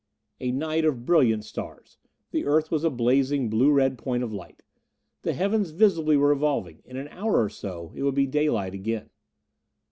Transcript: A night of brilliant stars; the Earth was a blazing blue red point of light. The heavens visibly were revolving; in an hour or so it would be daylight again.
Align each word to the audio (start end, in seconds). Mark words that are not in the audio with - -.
A 0.39 0.51
night 0.51 0.83
of 0.83 1.05
brilliant 1.05 1.45
stars; 1.45 1.99
the 2.31 2.43
Earth 2.45 2.71
was 2.71 2.83
a 2.83 2.89
blazing 2.89 3.51
blue 3.51 3.69
red 3.71 3.99
point 3.99 4.23
of 4.23 4.33
light. 4.33 4.63
The 5.21 5.33
heavens 5.33 5.69
visibly 5.69 6.17
were 6.17 6.29
revolving; 6.29 6.81
in 6.85 6.97
an 6.97 7.07
hour 7.09 7.39
or 7.39 7.49
so 7.49 7.91
it 7.93 8.01
would 8.01 8.15
be 8.15 8.25
daylight 8.25 8.73
again. 8.73 9.11